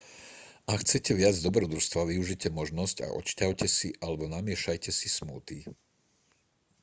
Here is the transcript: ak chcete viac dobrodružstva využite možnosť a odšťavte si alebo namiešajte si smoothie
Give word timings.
ak 0.71 0.79
chcete 0.83 1.11
viac 1.21 1.35
dobrodružstva 1.45 2.01
využite 2.13 2.47
možnosť 2.59 2.97
a 3.05 3.13
odšťavte 3.19 3.65
si 3.77 3.89
alebo 4.05 4.23
namiešajte 4.35 4.89
si 4.99 5.05
smoothie 5.17 5.65